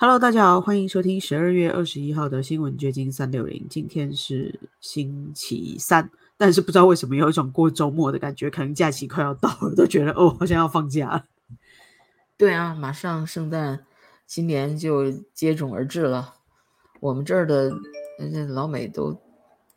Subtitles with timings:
[0.00, 3.66] Hello，大家好，欢迎收听十二月二十一号的新闻掘金三六零。
[3.68, 11.24] 今天是星期三，但是不知道为什么有一种过周末的感觉，可能假期快要到了，都觉得哦，好像要放假了。
[12.38, 13.84] 对啊，马上圣诞、
[14.24, 16.32] 新年就接踵而至了。
[17.00, 17.72] 我们这儿的
[18.50, 19.20] 老美都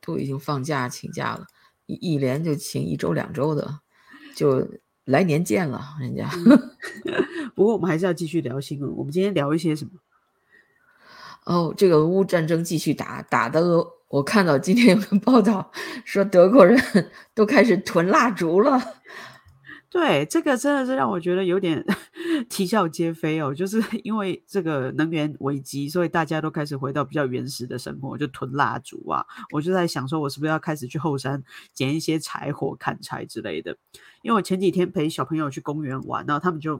[0.05, 1.47] 都已经放假请假了，
[1.87, 3.79] 一一连就请一周两周的，
[4.35, 4.69] 就
[5.05, 6.29] 来年见了人家。
[7.55, 8.95] 不过我们还是要继续聊新闻。
[8.95, 9.91] 我们今天聊一些什么？
[11.45, 13.61] 哦，这个俄乌战争继续打，打的，
[14.07, 15.71] 我看到今天有个报道
[16.05, 16.79] 说德国人
[17.33, 18.79] 都开始囤蜡烛了。
[19.89, 21.83] 对，这个真的是让我觉得有点
[22.47, 29.25] 啼笑皆非哦，就是 因为这个能源危机，所以大家都开始回到比较原始的生活，就囤蜡烛啊。
[29.51, 33.75] 我就在想说，我是不是要开始去后山捡一些柴火、砍柴之类的？
[34.21, 36.79] 因为我前几天陪小朋友去公园玩，然后他们就。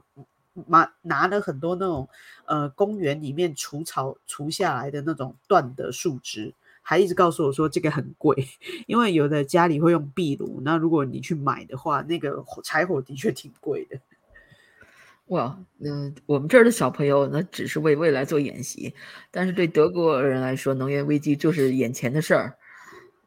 [0.66, 2.08] 拿拿了很多那种
[2.46, 8.46] 呃公园里面除草除下来的那种断的树枝，还一直告诉我说这个很贵，
[8.86, 13.98] 因为有的家里会用壁炉，那如果你去买的话，那个柴火的确挺贵的。
[15.26, 18.94] 哇，嗯，我们这儿的小朋友那只是为未来做演习，
[19.30, 22.58] 但是对德国人来说，能源危机就是眼前的事儿。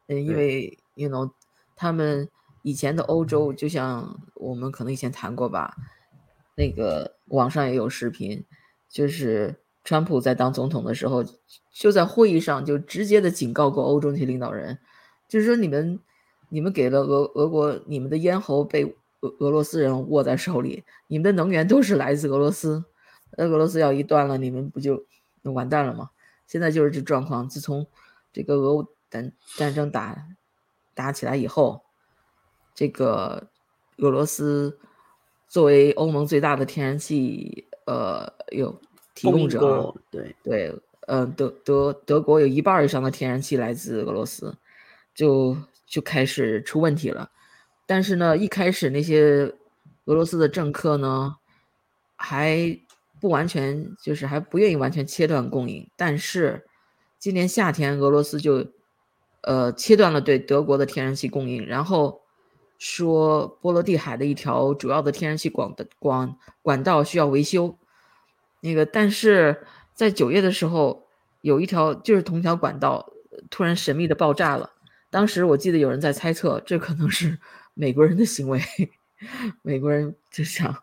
[0.06, 1.28] 嗯，因为 you know
[1.74, 2.28] 他们
[2.62, 5.74] 以前的欧洲，就像我们可能以前谈过吧。
[6.56, 8.44] 那个网上也有视频，
[8.88, 11.22] 就是川普在当总统的时候，
[11.70, 14.78] 就在会议上就直接的警告过欧洲那些领导人，
[15.28, 16.00] 就是说你们，
[16.48, 22.84] 你们给了俄俄国，你们的咽喉被俄俄罗斯人握在手里，你们的能源都是来自俄罗斯，
[23.36, 25.04] 那俄罗斯要一断了，你们不就
[25.42, 26.10] 完蛋了吗？
[26.46, 27.46] 现在就是这状况。
[27.46, 27.86] 自从
[28.32, 30.26] 这个俄乌战战争打
[30.94, 31.82] 打起来以后，
[32.74, 33.50] 这个
[33.98, 34.78] 俄罗斯。
[35.48, 38.78] 作为欧盟最大的天然气，呃，有
[39.14, 40.74] 提供者，对对，
[41.06, 44.56] 呃，德德德国有一半以上的天然气来自俄罗斯，
[45.14, 47.30] 就就开始出问题了。
[47.86, 49.54] 但是呢，一开始那些
[50.06, 51.36] 俄罗斯的政客呢，
[52.16, 52.78] 还
[53.20, 55.88] 不完全，就是还不愿意完全切断供应。
[55.96, 56.66] 但是
[57.20, 58.66] 今年夏天，俄罗斯就
[59.42, 62.25] 呃切断了对德国的天然气供应，然后。
[62.78, 67.78] 说波罗的海的一条主要的天然气管的管管道需要维修，
[68.60, 69.64] 那个但是
[69.94, 71.06] 在九月的时候，
[71.40, 73.12] 有一条就是同条管道
[73.50, 74.72] 突然神秘的爆炸了。
[75.08, 77.38] 当时我记得有人在猜测，这可能是
[77.72, 78.60] 美国人的行为，
[79.62, 80.82] 美国人就想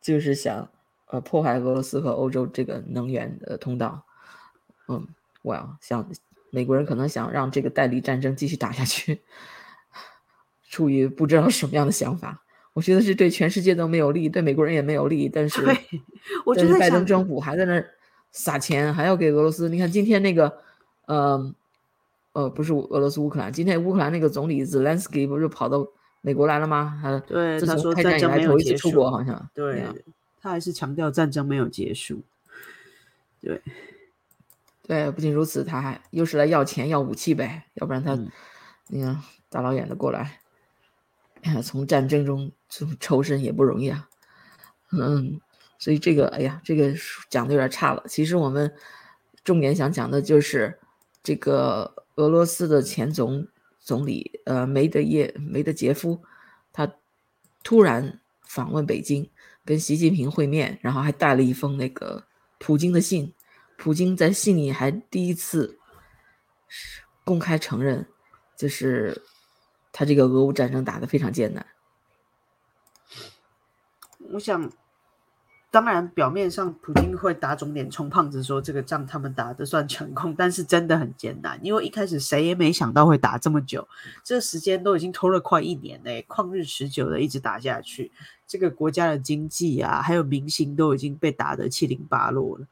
[0.00, 0.68] 就是想
[1.06, 4.04] 呃破坏俄罗斯和欧洲这个能源的通道。
[4.86, 5.08] 嗯，
[5.42, 6.08] 我要想
[6.50, 9.22] 美国人可能想让这个代理战争继续打下去。
[10.74, 12.42] 出于不知道什么样的想法，
[12.72, 15.28] 我觉得是对全世界都没有利，对美国人也没有利。
[15.28, 15.64] 但是，
[16.44, 17.88] 我觉得拜登政府还在那儿
[18.32, 19.68] 撒钱，还要给俄罗斯。
[19.68, 20.52] 你看今天那个，
[21.06, 21.54] 呃，
[22.32, 25.86] 呃，不是俄罗斯乌克兰，今天乌克兰那个总理 Zelensky 不是跑到
[26.22, 26.98] 美国来了吗？
[27.00, 29.84] 他对他说战争没有结束，好像对，
[30.42, 32.20] 他还是强调战争没有结束。
[33.40, 33.62] 对，
[34.88, 38.18] 对，不仅如此，他还又是来要钱要武器呗，要不然他，
[38.88, 40.40] 你看大老远的过来。
[41.44, 44.08] 哎从战争中从抽身也不容易啊，
[44.92, 45.38] 嗯，
[45.78, 46.94] 所以这个，哎呀，这个
[47.28, 48.02] 讲的有点差了。
[48.08, 48.74] 其实我们
[49.44, 50.78] 重点想讲的就是
[51.22, 53.46] 这个俄罗斯的前总
[53.78, 56.22] 总理，呃，梅德耶梅德杰夫，
[56.72, 56.90] 他
[57.62, 59.30] 突然访问北京，
[59.66, 62.24] 跟习近平会面，然后还带了一封那个
[62.58, 63.34] 普京的信。
[63.76, 65.78] 普京在信里还第一次
[67.22, 68.06] 公开承认，
[68.56, 69.20] 就是。
[69.96, 71.64] 他这个俄乌战争打得非常艰难。
[74.32, 74.72] 我想，
[75.70, 83.86] 当然表面上普京会打肿脸充胖子，说这个仗他们打的算成功，但是真的很艰难，因为一开始谁也没想到会打这么久，
[84.24, 88.10] 这时间都已经拖了快一年嘞，旷日持久的一直打下去，
[88.48, 92.66] 这个国家的经济啊，还有民心都已经被打得七零八落了。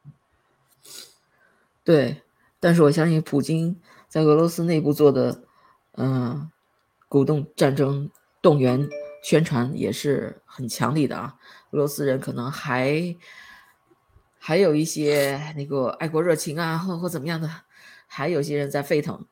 [1.85, 2.23] 对，
[2.59, 5.45] 但是我相信普京在俄罗斯内部做的，
[5.93, 6.51] 嗯。
[7.13, 8.11] 鼓动战争、
[8.41, 8.89] 动员、
[9.23, 11.37] 宣传也是很强力的啊！
[11.73, 13.15] 俄罗斯人可能还
[14.39, 17.51] 还有一些那个爱国热情啊，或或怎么样的，
[18.07, 19.27] 还有些人在沸腾，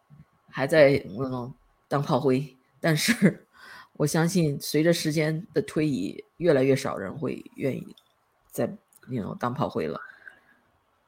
[0.50, 1.54] 还在那种
[1.88, 2.54] 当炮灰。
[2.82, 3.46] 但是
[3.94, 7.96] 我相信，随着时间的推移，越来越少人会愿意
[8.50, 8.76] 在
[9.08, 9.98] 那种当炮灰了。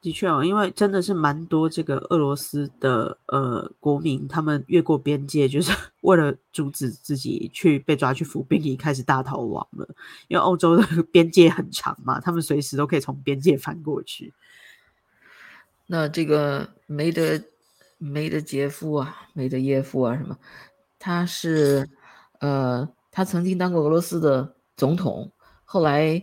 [0.03, 5.71] 的确哦，因为真的是蛮多这个俄罗斯的呃国民，他们越过边界，就是
[6.03, 9.87] 为了阻止自己去被抓去服兵役，开始大逃亡了。
[10.27, 14.33] 因为欧洲的 边界很长嘛，他们随时都可以从边界翻过去。
[15.87, 17.41] 那这个梅德
[17.97, 20.37] 梅德杰夫啊，梅德耶夫啊，什么？
[20.99, 21.89] 他是
[22.41, 25.31] 呃，他曾经当过俄罗斯的总统，
[25.63, 26.21] 后来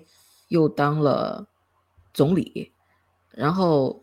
[0.49, 1.47] 又当了
[2.13, 2.73] 总理。
[3.33, 4.03] 然后，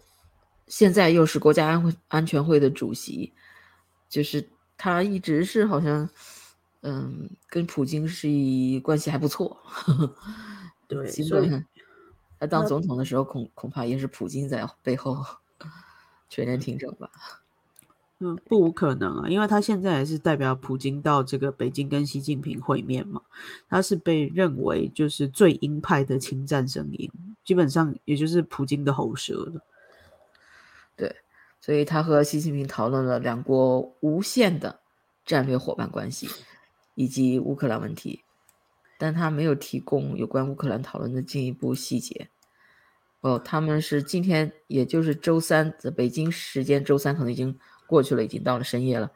[0.68, 3.33] 现在又是国家安会安全会的主席，
[4.09, 6.09] 就是他一直是好像，
[6.81, 8.27] 嗯，跟普京是
[8.81, 9.57] 关系还不错。
[10.88, 11.51] 对，所以
[12.39, 15.25] 他当总统的时候，恐恐怕也是普京在背后
[16.30, 17.09] 全面听政吧。
[18.19, 23.21] 嗯，不无可能啊，因为他现在也是代表普京到这个北京跟习近平会面嘛，
[23.69, 27.07] 他是被认为就是最鹰派的侵占声音，
[27.45, 29.61] 基本上也就是普京的喉舌了。
[30.95, 31.15] 对，
[31.61, 34.79] 所以他和习近平讨论了两国无限的
[35.23, 36.27] 战略伙伴关系
[36.95, 38.23] 以及乌克兰问题，
[38.97, 42.29] 但他没有提供有关乌克兰讨论的进一步细节。
[43.21, 47.55] 哦，他们是今天，也就是周三，的北京时间周三，可能已经。
[47.87, 49.11] 过去了，已经到了深夜了，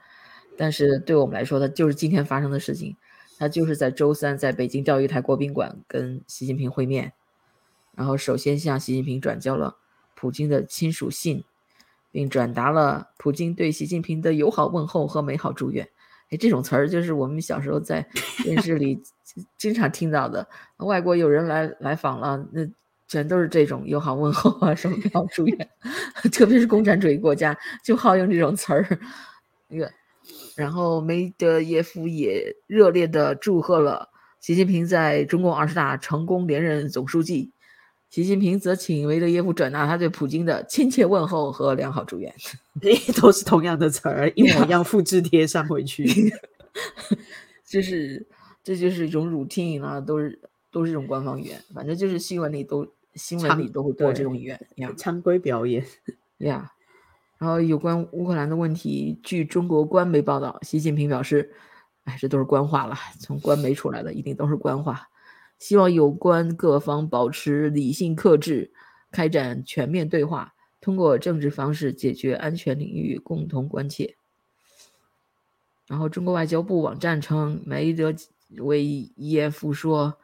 [0.58, 2.96] 但是对我们来说，它就是今天发生的事情。
[3.38, 7.14] 他就是在周三在北京钓鱼台国宾馆跟习近平会面，
[7.96, 9.78] 然后首先向习近平转交了
[10.14, 11.44] 普京的亲属信，
[12.12, 15.90] 并转达了普京对习近平的友好问候和美好祝愿。
[16.30, 18.08] 哎，这种词儿就是我们小时候在
[18.44, 19.02] 电视里
[19.58, 20.48] 经常听到的。
[20.78, 22.62] 外国有人来来访了，那。
[23.12, 25.70] 全都是这种友好问候啊，什么美好祝愿，
[26.32, 28.88] 特别是共产主义国家就好用这种词儿。
[29.68, 29.92] 那个，
[30.56, 34.08] 然后梅德耶夫也热烈的祝贺了
[34.40, 37.52] 习近平在中共二十大成功连任总书记。
[38.10, 42.34] 习近平则请梅德耶夫转达他对普京的亲切问候和良好祝愿。
[43.22, 46.06] 都是同样的词儿，一模一样复制贴上回去。
[47.68, 48.26] 就是
[48.64, 50.40] 这就是一种 routine 啊，都是
[50.72, 52.88] 都是这种官方语言，反正就是新闻里都。
[53.16, 55.86] 新闻里都会播这种语言，常规表演
[56.38, 56.72] 呀。
[57.38, 61.52] 然后有关乌克兰的问题，据中国官媒报道，习近平表示
[62.06, 65.10] ：“哎，这都是官话了，从官媒出来的一定都是官话。
[65.58, 68.72] 希望有关各方保持理性克制，
[69.12, 74.16] 开展全面对话，通过政治方式解决安全领域共同关切。”
[75.88, 78.14] 然后，中国外交部网站称，梅德
[78.60, 80.18] 韦耶夫说。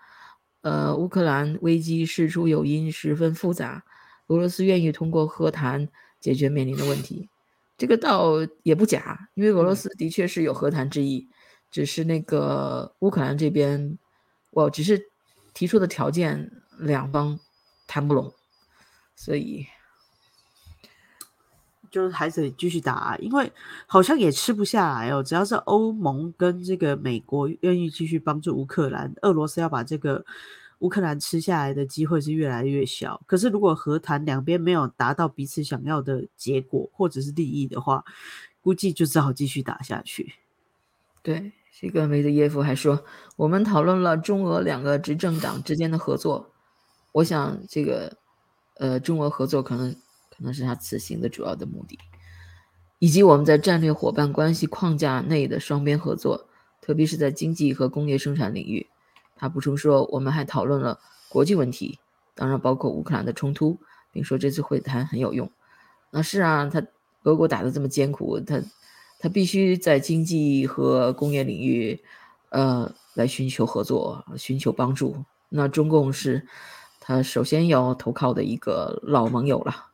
[0.68, 3.86] 呃，乌克兰危机事出有因，十分复杂。
[4.28, 5.88] 俄罗斯愿意通过和谈
[6.19, 7.30] 解决面临的问题，
[7.78, 8.34] 这个倒
[8.64, 11.30] 也不假，因为俄罗斯的确是有和谈之意，
[11.72, 13.98] 只是那个乌克兰这边，
[14.52, 15.02] 我只是
[15.54, 17.40] 提出的条件两方
[17.88, 18.34] 谈不拢，
[19.16, 19.66] 所以
[21.92, 23.51] 就是还得继续打，因为
[23.86, 25.22] 好像也吃不下来哦。
[25.22, 30.25] 只要是欧盟跟这个美国愿意继续帮助乌克兰，俄罗斯要把这个。
[30.81, 38.06] 乌克兰吃下来的机会是越来越小，可是如果和谈两边没有达到彼此想要的结果或者是利益的话，
[38.62, 40.36] 估计就只好继续打下去。
[41.24, 43.04] 对，这个梅德耶夫还说，
[43.38, 46.51] 我们讨论了中俄两个执政党之间的合作，
[47.12, 48.16] 我想这个
[48.75, 49.95] 呃中俄合作可能
[50.38, 51.98] 可能是他此行的主要的目的，
[53.00, 56.48] 以及我们在战略伙伴关系框架内的双边合作，
[56.80, 58.88] 特别是在经济和工业生产领域。
[59.36, 62.00] 他补充说：“我们还讨论了国际问题，
[62.36, 63.80] 当然包括乌克兰的冲突，
[64.12, 65.52] 并说这次会谈很有用。
[66.11, 66.85] 那是啊，他
[67.23, 68.61] 俄国打得这么艰苦，他
[69.19, 72.00] 他必须在经济和工业领域，
[72.50, 75.26] 呃，来寻求合作，寻求帮助。
[75.50, 76.47] 那中共是
[77.00, 79.85] 他首先要投靠的一个老盟友了。”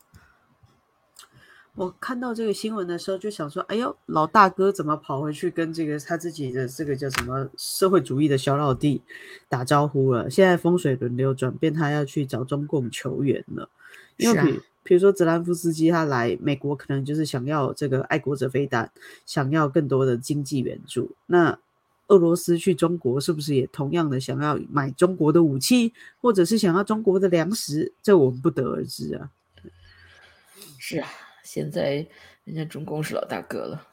[1.75, 9.01] 我看到这个新闻的时候，就想说：“哎呦，老大哥怎么跑回去跟这个他自己的这个叫什么社会主义的小老弟
[9.50, 10.30] 打招呼了？
[10.30, 13.68] 现在风水轮流转变，他要去找中共求援了。
[14.18, 18.92] 因为比比如说泽兰夫斯基他来美国，可能就是想要这个爱国者飞弹，
[19.25, 21.15] 想要更多的经济援助。
[21.25, 21.58] 那
[22.08, 27.94] 俄罗斯去中国，是不是也同样的想要买中国的武器，或者是想要中国的粮食？
[28.03, 29.32] 这我们不得而知啊。
[30.77, 31.10] 是啊。”
[31.53, 32.03] 现在
[32.45, 33.86] 人家中共是老大哥了，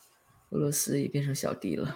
[0.48, 1.94] 俄罗斯也变成小弟了。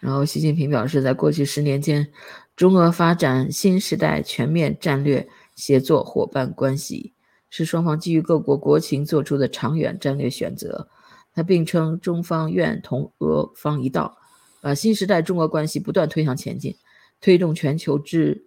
[0.00, 2.12] 然后习近平表示，在过去十年间，
[2.54, 5.26] 中俄发展新时代全面战略
[5.56, 7.14] 协作伙伴关系，
[7.48, 10.90] 是双方基于各国国情做出的长远战略选择。
[11.32, 14.18] 他并称，中方愿同俄方一道，
[14.60, 16.76] 把新时代中俄关系不断推向前进，
[17.18, 18.44] 推动全球治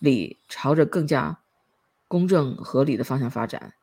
[0.00, 1.38] 理朝着更加
[2.08, 3.74] 公正合理的方向发展。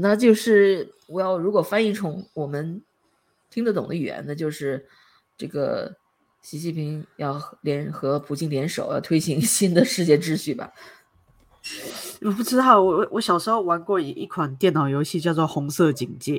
[0.00, 2.82] 那就是我要如果翻译成我们
[3.50, 4.86] 听得懂的语言，那就是
[5.36, 5.96] 这个
[6.42, 10.72] 习近平要联合普京联手，要推行 新的世界秩序吧。
[12.22, 16.34] 我不知道，我我小时候玩过一一款电脑游戏，叫做《红色警戒》。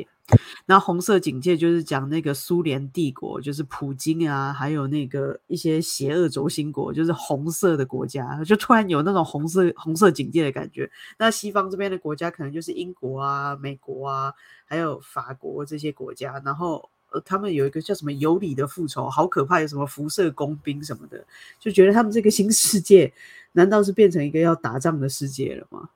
[0.65, 10.91] 那红色警戒就是讲那个苏联帝国，就是普京啊，还有那个一些邪恶轴心国，就是红色的国家，就突然有那种红色红色警戒的感觉。
[11.17, 14.33] 那西方这边的国家可能就是英国啊、美国啊，
[14.65, 21.25] 还有法国这些国家，然后呃，他们有一个叫什么“有理的复仇”，好可怕，有什么辐射工兵什么的，
[21.57, 23.13] 就觉得他们这个新世界
[23.53, 25.89] 难道是变成一个要打仗的世界了吗？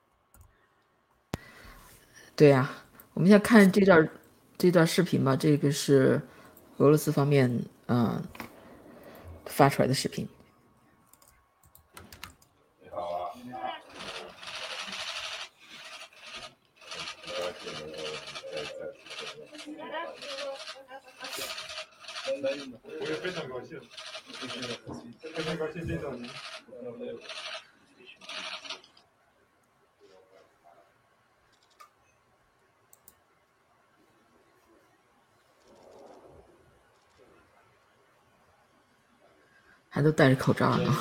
[2.33, 2.71] 对呀，
[3.13, 4.09] 我们现在看这段。
[4.61, 6.21] 这段视频吧，这个是
[6.77, 7.51] 俄罗斯方面
[7.87, 8.23] 嗯
[9.47, 10.29] 发出来的视频。
[12.83, 13.33] 你好啊！
[22.99, 23.81] 我也非常高兴，
[25.33, 26.29] 非常高兴见到您。
[40.01, 40.97] 还都戴着口罩呢。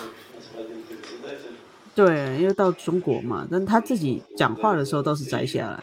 [1.95, 5.83] 对，因为到中国嘛，但他自己讲话的时候倒是摘下来。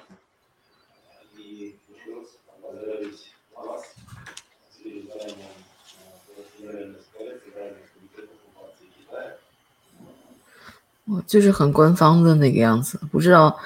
[11.05, 13.57] 我就是很官方的那个样子，不知道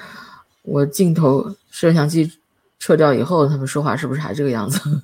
[0.62, 2.38] 我镜头摄像机
[2.78, 5.02] 撤掉以后，他们说话是不是还这个样子？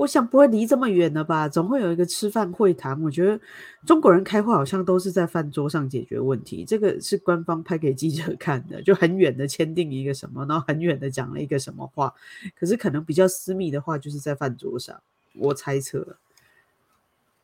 [0.00, 2.98] 我想不会离这么远的吧，总会有一个吃饭会谈。
[3.02, 3.38] 我觉得
[3.84, 12.14] 中国人开会好像都是在饭桌上解决问题，这个是官方拍给记者 看的，就很远的签订一个什么，然后很远的讲了一个什么话。
[12.58, 14.98] 可是可能比较私密的话，就是在饭桌上。
[15.34, 16.16] 我猜测，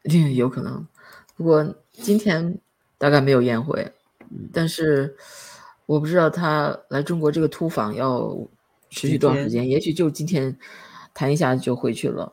[0.34, 0.86] 有可能。
[1.36, 2.58] 不过今天
[2.96, 3.92] 大概没有宴会，
[4.50, 5.14] 但是
[5.84, 8.34] 我不知道他来中国这个突访要
[8.88, 10.58] 持续多长时间，也许就今天
[11.12, 12.32] 谈一下就回去了。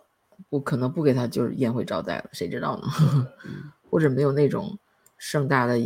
[0.49, 2.87] 不可能不给他就是宴会招待了，谁知道呢？
[3.89, 4.77] 或者没有那种
[5.17, 5.77] 盛大的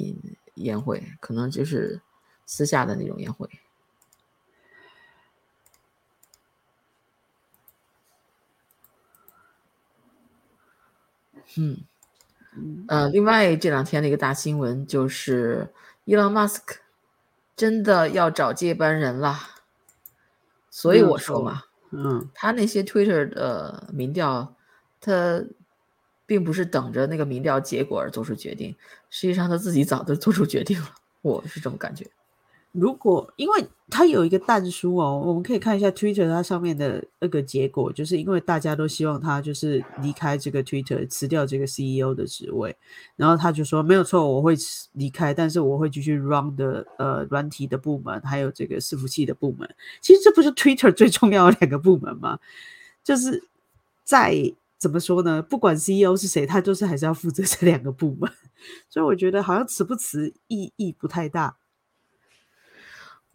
[0.56, 2.02] 宴会，可能就是
[2.46, 3.50] 私下的那种宴会。
[11.58, 11.78] 嗯，
[12.88, 15.74] 呃，另外这两天的一个大新闻就是
[16.06, 16.76] 伊朗马斯克
[17.56, 19.36] 真的要找接班人了，
[20.70, 24.54] 所以我说嘛，嗯，他那些 Twitter 的民调。
[25.00, 25.46] 他
[26.26, 28.76] 并不是等着那个民调结果而做出决定，
[29.12, 30.90] 实际上他自己早就做出决定了。
[31.22, 32.06] 我是这么感觉。
[32.80, 42.76] 如果因为他有一个弹书哦，我们可以看一下 Twitter 它上面的那个结果，就是因为大家都希望他就是离开这个 Twitter，辞掉这个 CEO 的职位，
[43.16, 44.56] 然后他就说没有错，我会
[44.94, 49.68] 离开，但是我会继续 run 的呃软体的部门，还有这个伺服器的部门。
[50.02, 52.40] 其实这不是 Twitter 最重要的两个部门吗？
[53.04, 53.44] 就是
[54.04, 54.54] 在。
[54.80, 55.42] 怎么说呢？
[55.42, 58.32] 不管 CEO 是谁，他就是还是要负责这两个部门，
[58.88, 61.58] 所以我觉得好像辞不辞意义不太大。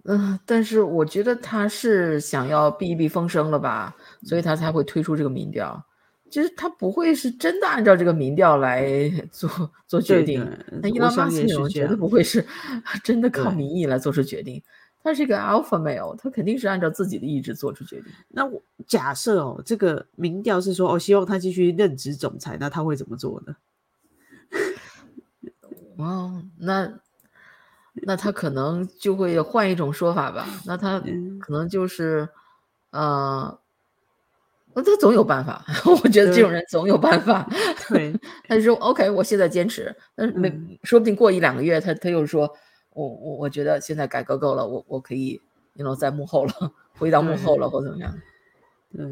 [0.04, 3.94] 嗯，但是我觉得他是想要避一避风声了吧，
[4.24, 5.84] 所以他才会推出这个民调。
[6.30, 8.88] 就是他不会是真的按照这个民调来
[9.30, 9.50] 做
[9.86, 10.44] 做决定。
[10.80, 12.44] 那伊朗马斯克绝对不会是
[13.04, 14.62] 真的靠民意来做出决定。
[15.04, 18.06] 他是一个 alpha male，他肯定是按照自己的意志做出决定。
[18.28, 23.56] 那我假设哦，这个民调是说哦，希望他继续任职总裁，那他会怎么做呢？
[25.98, 27.00] 哦，那
[27.94, 30.46] 那他可能就会换一种说法吧。
[30.66, 31.00] 那他
[31.40, 32.28] 可能就是，
[32.90, 33.58] 呃，
[34.74, 35.64] 那他总有办法。
[36.02, 37.46] 我觉得这种人总有办法。
[37.88, 38.12] 对，
[38.48, 42.50] 他就说 OK，我现在坚持，但是没说不定过一两个月，他他又说。
[42.94, 45.40] 我我我觉得现在改革够了，我我可以，
[45.72, 46.52] 你 know 在幕后了，
[46.98, 48.14] 回到幕后了，或怎么样？
[48.94, 49.02] 对，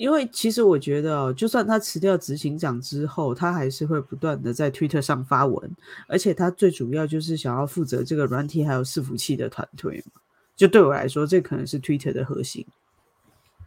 [0.00, 5.70] 因为其实我觉得，就算他辞掉执行长之后，他还是会不断的在 Twitter 上发文，
[6.08, 10.20] 而且他最主要就是想要负责这个软体还有伺服器的团队嘛。
[10.56, 12.66] 就对我来说，这可能是 Twitter 的核心。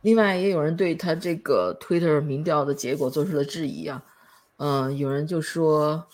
[0.01, 4.03] 另外，也有人对他这个 Twitter 民调的结果做出了质疑啊，
[4.57, 6.05] 嗯，有人就说。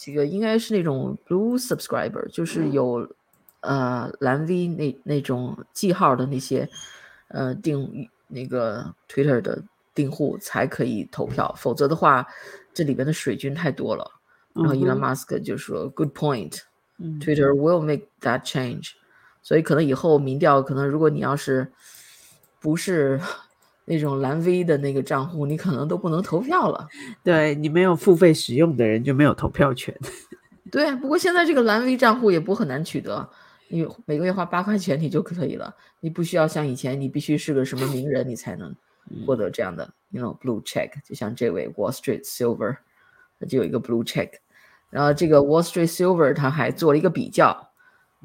[0.00, 3.04] 这个应该是那种 blue subscriber，就是有
[3.62, 6.68] 呃蓝 V 那那种记号的那些
[7.30, 9.62] 呃订那个 Twitter 的
[9.94, 12.26] 订户才可以投票，否则的话
[12.72, 14.08] 这里边的水军太多了。
[14.54, 18.92] 然后 Elon Musk 就说 Good point，Twitter will make that change。
[19.42, 21.72] 所以可能以后民调，可能如果你要是
[22.60, 23.20] 不是
[23.86, 26.86] 那种蓝 V 的那个账户，你可能都不能投票了。
[27.24, 29.96] 对你没有付费使用的人就没有投票权。
[30.70, 33.26] 对，不过现在这个蓝 V 账户也不很难取得，
[33.68, 38.74] 你每个月花八块钱你就可以了，你不需要像以前你必须是个什么名人你才能
[39.26, 42.78] 获得这样的，you know blue check，就像这位 Wall Street Silver，
[43.38, 44.30] 他就有一个 blue check，
[44.90, 47.70] 然后这个 Wall Street Silver 他还做了一个比较，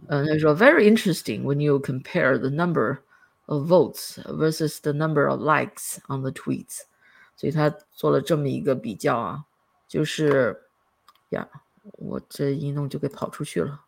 [0.07, 2.99] 嗯，他说 very interesting when you compare the number
[3.45, 6.81] of votes versus the number of likes on the tweets，
[7.35, 9.45] 所以他做了这么一个比较啊，
[9.87, 10.61] 就是
[11.29, 11.47] 呀。
[11.97, 13.82] 我这一弄就给跑出去了，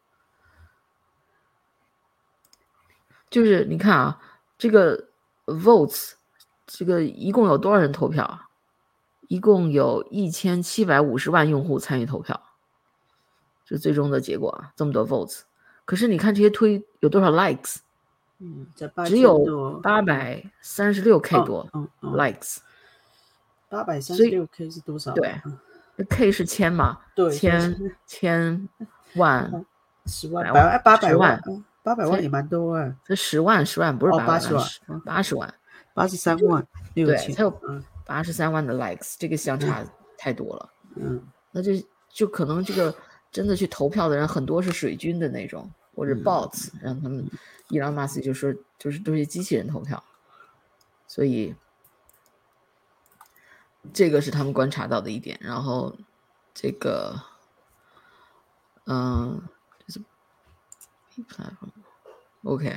[3.30, 4.22] 就是你看啊，
[4.58, 5.10] 这个
[5.46, 6.14] votes，
[6.66, 8.50] 这个一共有多少人投票啊？
[9.28, 12.40] 一共有一千七百五十万用户参与投票，
[13.66, 15.42] 这最终的结果啊，这么多 votes。
[15.84, 17.78] 可是你看这些推有多少 likes？
[18.40, 18.68] 嗯，
[19.06, 21.68] 只有八百三十六 k 多
[22.02, 22.58] likes。
[23.68, 25.12] 八百三十六 k 是多少？
[25.14, 25.42] 对。
[26.10, 27.00] K 是千嘛？
[27.16, 28.68] 对，千千
[29.16, 29.66] 万
[30.06, 31.42] 十万百万八百万
[31.86, 32.94] 八百万也蛮多啊。
[33.06, 34.68] 这十万十万不是八十万
[35.06, 35.54] 八十万
[35.94, 37.62] 八十三万六千，才有
[38.06, 39.86] 八十三万的 likes，这个相差
[40.18, 40.70] 太多了。
[40.96, 41.72] 嗯，那就
[42.10, 42.94] 就可能这个
[43.32, 47.30] 真的去投票的人很多是水军的那种，或者 bots，让他们
[47.70, 50.04] 伊朗马斯就说就是都是机器人投票，
[51.08, 51.56] 所以。
[53.94, 55.96] 这个是他们观察到的一点，然后
[56.56, 57.22] 这个，
[58.88, 59.55] 嗯，就是
[62.44, 62.74] OK，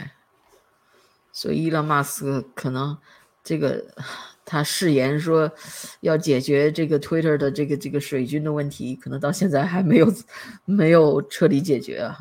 [1.33, 2.97] 所以伊朗马斯可能
[3.45, 3.85] 这个
[4.45, 5.51] 他誓言说
[6.01, 10.13] 要解决这个 Twitter 的这个这个水军的问题，可能到现在还没有
[10.65, 12.17] 没有彻底解决啊。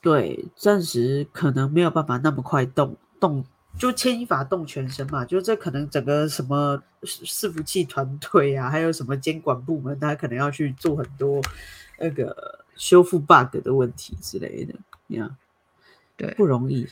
[0.00, 3.44] 对，暂时可能没有办法那么快动动。
[3.78, 11.40] 就牵一发动全身嘛，就这可能整个什么伺服器团队啊，还有什么监管部门，他可能要去做很多
[11.98, 14.74] 那个修复 bug 的问题之类的，
[15.08, 15.36] 呀，
[16.16, 16.88] 对，不容易。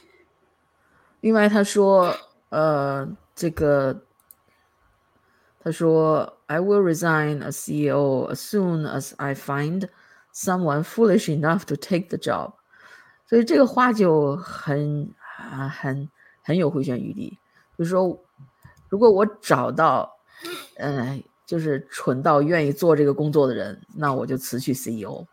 [1.21, 2.15] 另外他说，
[2.51, 4.03] 呃，这个
[5.61, 9.89] 他说，I will resign as CEO as soon as I find
[10.35, 12.53] someone foolish enough to take the job。
[13.27, 16.09] 所以这个话就很啊很。
[16.47, 17.37] 很有回旋余地，
[17.77, 18.23] 就是说，
[18.89, 20.09] 如果我找到，
[20.77, 25.27] 嗯，就是蠢到愿意做这个工作的人，那我就辞去 CEO。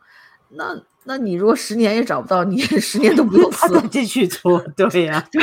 [0.56, 5.42] 那，那你如果十年也找不到，你 十年都不用死，继续做，对呀， 对。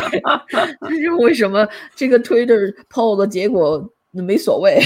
[0.89, 4.81] 这 是为什么这个 Twitter poll 的结果没所谓？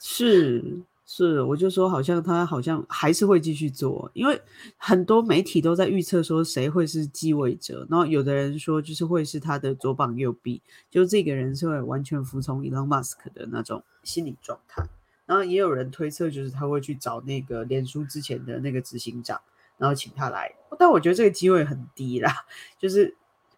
[0.00, 0.62] 是。
[1.08, 4.38] 是，我就说好像他好像还是会继续做，因为
[4.76, 14.82] 很多媒体都在预测说谁会是继位者，然后有的人说就是会是他的左膀右臂，就这个人是会完全服从 Elon Musk 的那种心理状态，
[15.26, 19.40] 然后也有人推测就是他会去找那个脸书之前的那个执行长，
[19.78, 22.32] 然后请他来，但我觉得这个机会很低啦，
[22.78, 23.16] 就是。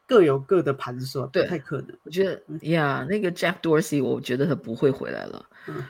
[0.09, 1.95] 各有各的盘算，对，太可能。
[2.03, 5.45] 我觉得呀，那个 Jack Dorsey，我觉得他不会回来了。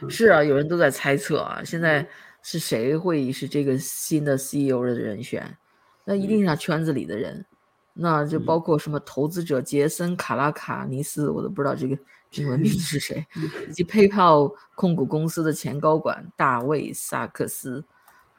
[0.09, 2.05] 是啊，有人都在猜测啊，现在
[2.43, 5.57] 是谁会是这个新的 CEO 的人选？
[6.05, 7.47] 那一定是他圈子里的人，
[7.93, 11.97] 那就包括什么投资者杰森·卡拉卡尼斯，我都不知道这个
[12.35, 13.25] 英文名字是谁，
[13.71, 17.85] 以及 PayPal 控股公司的前高管大卫·萨克斯，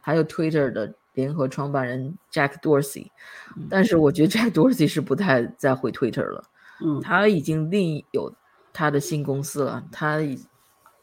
[0.01, 0.93] 还有 Twitter 的。
[1.13, 3.09] 联合创办人 Jack Dorsey，
[3.69, 6.43] 但是我觉得 Jack Dorsey 是不太再回 Twitter 了。
[6.81, 8.33] 嗯，他已经另有
[8.71, 10.45] 他的新公司了，他已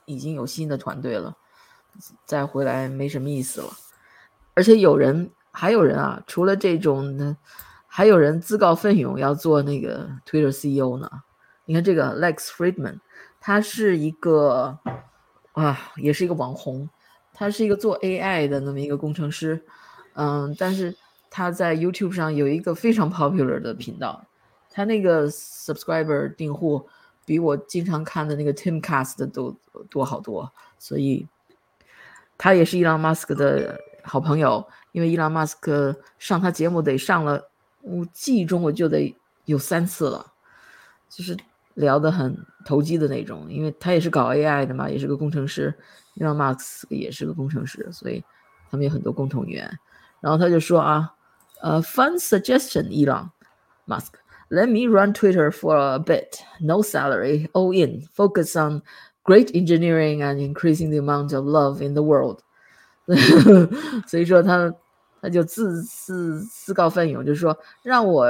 [0.06, 1.36] 已经有新的团队了，
[2.24, 3.68] 再回来没什么意思了。
[4.54, 7.36] 而且有人还有人啊，除了这种的，
[7.86, 11.10] 还有人自告奋勇要做那个 Twitter CEO 呢。
[11.66, 13.00] 你看这个 Lex Friedman，
[13.40, 14.78] 他是一个
[15.52, 16.88] 啊，也是一个网红，
[17.34, 19.66] 他是一个做 AI 的那么一个工程师。
[20.18, 20.96] 嗯，但是
[21.30, 24.24] 他在 YouTube 上有一个非常 popular 的频道，
[24.70, 26.88] 他那个 subscriber 订户
[27.24, 29.54] 比我经常看的那个 Timcast 的都
[29.90, 31.26] 多好多，所以
[32.38, 34.66] 他也是伊朗马斯克的好朋友。
[34.92, 37.50] 因为伊朗马斯克上他节目得上了，
[37.82, 40.32] 我记忆中我就得有三次了，
[41.10, 41.36] 就是
[41.74, 43.46] 聊得很投机的那种。
[43.50, 45.74] 因为他也是搞 AI 的嘛，也是个工程师，
[46.14, 48.24] 伊朗马斯克也是个工程师，所以
[48.70, 49.78] 他们有很多共同语言。
[50.19, 51.13] 然后他就说啊，
[51.61, 53.29] 呃，fun suggestion, Elon
[53.85, 54.13] Musk.
[54.49, 56.41] Let me run Twitter for a bit.
[56.59, 58.07] No salary, all in.
[58.13, 58.81] Focus on
[59.23, 62.39] great engineering and increasing the amount of love in the world.
[64.07, 64.73] 所以说他
[65.21, 68.27] 他就自自自告奋勇，就是说让我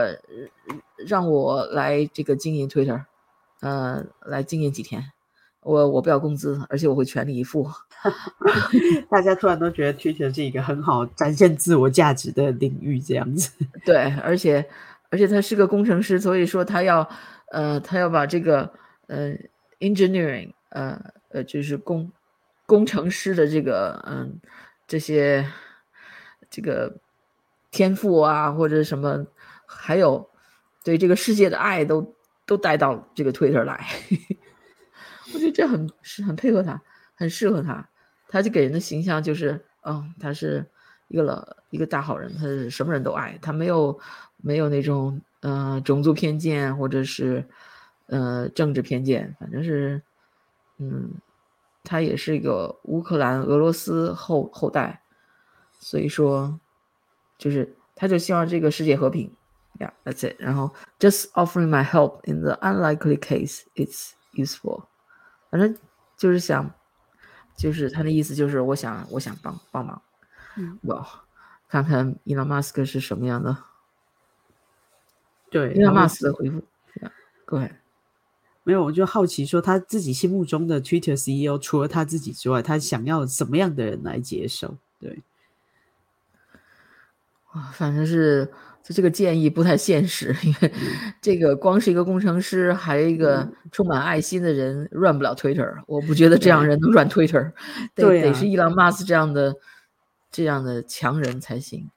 [1.08, 3.06] 让我来这个经营 Twitter，
[3.62, 5.12] 呃，来经营几天，
[5.67, 7.69] 我我不要工资，而且我会全力以赴。
[9.11, 13.51] 大家突然都觉得 Twitter 是一个很好展现自我价值的领域，这样子。
[13.85, 14.65] 对，而且
[15.11, 17.09] 而且他是个工程师，所以说他要
[17.51, 18.71] 呃他要把这个
[19.09, 19.33] 呃
[19.81, 21.01] engineering 呃
[21.31, 22.13] 呃就是工
[22.65, 24.39] 工程师的这个嗯
[24.87, 25.51] 这些
[26.49, 27.01] 这个
[27.73, 29.27] 天赋啊或者什么，
[29.67, 30.31] 还有
[30.85, 32.15] 对这个世界的爱都
[32.47, 33.85] 都带到这个 Twitter 来。
[35.37, 36.81] 我觉得这很是很配合他，
[37.14, 37.87] 很适合他。
[38.29, 40.66] 他就给人的形象就是，嗯，他是
[41.09, 44.01] 一个老一个大好人，他是什么人都爱，他没有
[44.38, 47.46] 没有那种呃种族偏见或者是
[48.07, 50.03] 呃政治偏见，反正是，
[50.79, 51.12] 嗯，
[51.85, 55.03] 他也是一个乌克兰俄罗斯后后代，
[55.79, 56.59] 所以说，
[57.38, 59.33] 就是他就希望这个世界和平
[59.79, 60.35] ，Yeah，that's it。
[60.40, 64.87] 然后，just offering my help in the unlikely case it's useful，
[65.57, 65.79] 反正
[66.16, 66.71] 就是想。
[67.57, 70.03] 就是他的意思，就是我想，我想帮帮忙，
[70.59, 71.07] 嗯，我
[71.66, 73.57] 看看伊隆马斯克是什么样的。
[75.49, 76.62] 对，伊隆马斯克的回复，
[77.47, 77.73] 对，
[78.62, 84.77] 没有，我就好奇说他自己心目中的 Twitter CEO 除了他自己之外，他想要什么样的人来接受？
[85.01, 85.23] 对，
[87.57, 88.45] 啊，反正是
[88.83, 88.95] 就。
[88.95, 90.73] 这个建议不太现实，因为
[91.21, 95.83] 这个光是一个工程师，还有一个充满爱心的人，run 不了 Twitter。
[95.88, 97.53] 我不觉得这样人能 run Twitter，
[97.97, 99.57] 得得是伊朗马斯这样的
[100.31, 101.90] 这样的强人才行。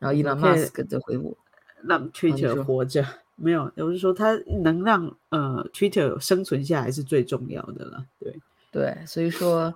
[0.00, 1.36] 然后伊朗马斯克的回复，
[1.82, 4.32] 让 Twitter 活着，没有，我是说他
[4.64, 8.04] 能让呃 Twitter 生存下来是最重要的了。
[8.18, 8.40] 对
[8.72, 9.72] 对，所以说。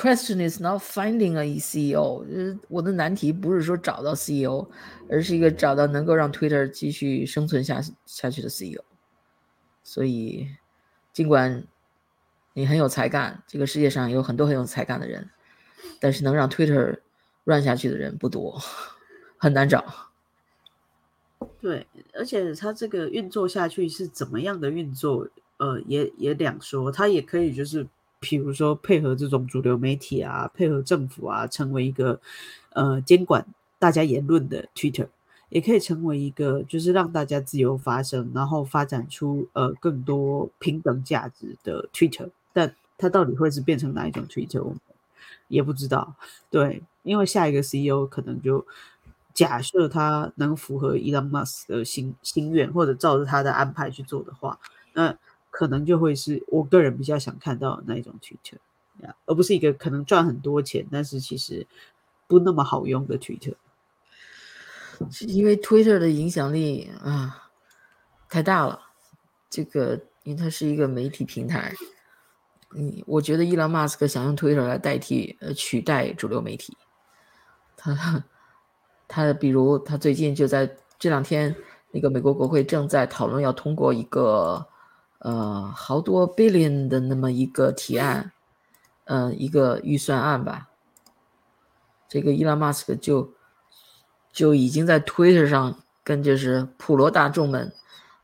[0.00, 2.24] Question is not finding a CEO。
[2.24, 4.66] 呃，我的难题不是说找到 CEO，
[5.10, 8.82] 而是一个找到能够让 Twitter 继续生存下下去的 CEO。
[9.84, 10.48] 所以，
[11.12, 11.66] 尽管
[12.54, 15.28] 你很有才干，这个世界上有很多很有才干的人，
[16.00, 17.00] 但是能让 Twitter
[17.44, 18.58] run 下去的人不多，
[19.36, 19.84] 很难找。
[21.60, 25.28] 对，而且它这个运作下去是怎么样的运作？
[25.58, 27.86] 呃，也也两说，它也可以就是。
[28.20, 32.20] 比如说，配合这种主流媒体啊，配合政府啊，成为一个
[32.74, 33.46] 呃监管
[33.78, 35.08] 大家言论的 Twitter，
[35.48, 42.28] 也可以成为一个就是让大家自由发声，然后发展出呃更多平等价值的 Twitter。
[42.52, 44.78] 但它到底会是变成哪一种 Twitter，我们
[45.48, 46.14] 也不知道。
[46.50, 48.66] 对，因为下一个 CEO 可能就
[49.32, 54.58] 假设他能符合 Elon Musk 的心心愿，或者照着他的安排去做的话，
[54.92, 55.16] 那。
[55.50, 58.58] 可能就会是我个人比较想看到那一种 Twitter，
[59.26, 61.66] 而不是一个可能赚很多钱，但是其实
[62.28, 63.54] 不那么好用的 Twitter。
[65.26, 67.50] 因为 Twitter 的影响力啊
[68.28, 68.80] 太大了，
[69.50, 71.74] 这个因为它是一个媒体平台。
[72.76, 76.76] 嗯，我觉得伊朗马斯克想用 Twitter 来代替呃取代主流媒体，
[77.76, 78.24] 他
[79.08, 81.56] 他比如他最近就在这两天，
[81.90, 84.64] 那个美国国会正在讨论要通过一个。
[85.20, 88.32] 呃，好多 billion 的那么一个提案，
[89.04, 90.70] 呃，一个预算案吧。
[92.08, 93.34] 这个伊朗马斯克就
[94.32, 97.72] 就已经在 Twitter 上跟就是普罗大众们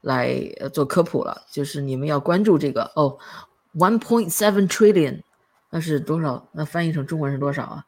[0.00, 0.40] 来
[0.72, 3.18] 做科普了，就是你们要关注这个哦
[3.74, 5.22] ，one point seven trillion，
[5.68, 6.48] 那是多少？
[6.52, 7.86] 那翻译成中文是多少啊？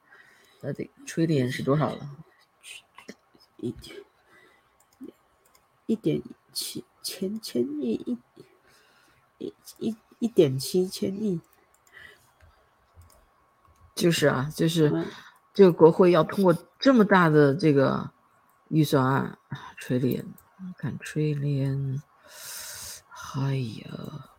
[0.60, 2.10] 那得 trillion 是多少了？
[3.56, 3.96] 一点
[5.86, 8.18] 一点七千千亿一。
[9.38, 11.40] 一一一点七千亿，
[13.94, 15.06] 就是啊，就是
[15.54, 18.10] 这个国会要通过这么大的这个
[18.68, 19.38] 预算案
[19.80, 20.26] ，trillion，
[20.76, 22.00] 看 trillion，
[23.34, 24.30] 哎呀，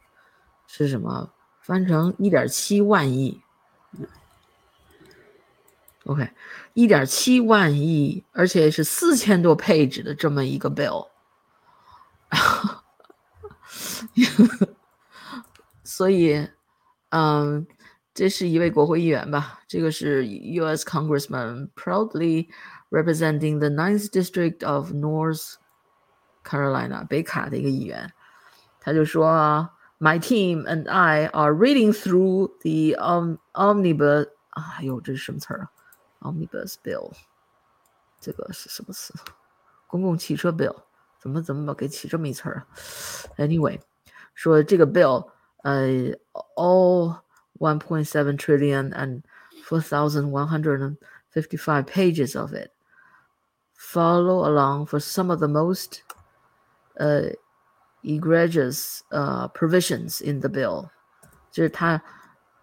[0.68, 1.32] 是什么？
[1.62, 3.42] 翻成一点七万亿
[6.06, 6.32] ，OK，
[6.74, 11.10] 一点七万亿，而且是四千多 page 的这么一个 bill。
[15.99, 16.49] 所以，
[17.11, 17.67] 嗯，
[18.14, 19.61] 这是一位国会议员吧？
[19.67, 20.85] 这个是 U.S.
[20.85, 22.49] Congressman proudly
[22.90, 25.55] representing the Ninth District of North
[26.45, 28.12] Carolina 北卡的一个议员，
[28.81, 32.97] 他就说：“My team and I are reading through the
[33.53, 35.71] omnibus 啊，哎呦，这是什么词儿啊？
[36.21, 37.12] Omnibus bill，
[38.21, 39.12] 这个是什么词？
[39.87, 40.77] 公共汽车 bill，
[41.19, 42.67] 怎么怎么给起这么一词儿啊？
[43.37, 43.81] Anyway，
[44.35, 45.31] 说这个 bill。”
[45.64, 46.12] uh,
[46.57, 47.23] all
[47.59, 49.23] 1.7 trillion and
[49.64, 52.71] 4,155 pages of it.
[53.75, 56.03] Follow along for some of the most
[56.97, 57.33] 呃
[58.03, 60.88] egregious 呃 provisions in the bill，
[61.51, 62.03] 就是他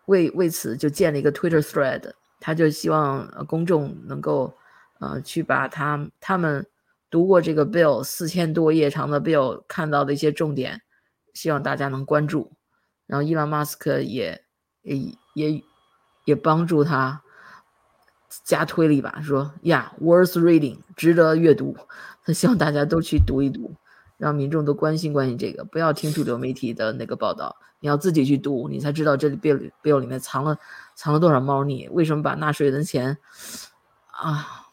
[0.06, 4.58] 为为此就建了一个 Twitter thread，他就希望公众能够
[5.00, 6.66] 呃去把他他们
[7.10, 10.82] 读过这个 bill 四千多页长的 bill 看到的一些重点，
[11.34, 12.52] 希望大家能关注。
[13.07, 14.45] 然后伊朗马斯克也
[14.83, 14.97] 也
[15.35, 15.63] 也
[16.25, 17.23] 也帮助他
[18.45, 21.77] 加推了一把，说呀，worth reading，值得阅读。
[22.25, 23.75] 他希望大家都去读一读，
[24.17, 30.59] 让民众都关心关心这个，不要听主流媒体的那个报道，你要自己去读，你才知道这里 bill bill 里面藏了
[30.97, 33.17] 藏了多少猫腻，为什么把纳税人的钱
[34.11, 34.67] 啊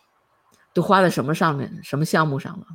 [0.74, 2.66] 都花在什么上面，什么项目上了。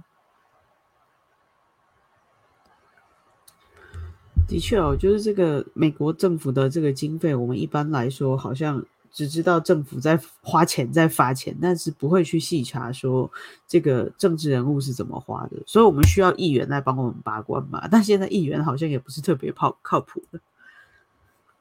[4.49, 8.83] 的确哦，就是这个美国政府的这个经费，我们一般来说好像
[9.13, 13.31] 只知道政府在花钱在发钱，但是不会去细查说
[13.67, 17.87] 这个政治人物是怎么花的，所以我们需要议员来帮我们把关嘛。
[17.91, 20.41] 但现在议员好像也不是特别靠靠谱的。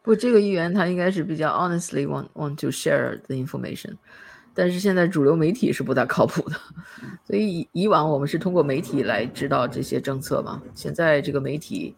[0.01, 3.95] 不，这个议员他应该是比较 honestly want want to share the information。
[4.53, 6.55] 但是现在主流媒体是不大靠谱的，
[7.25, 10.59] 所以以往我们是通过媒体来知道这些政策嘛。
[10.73, 11.93] 现在这个媒体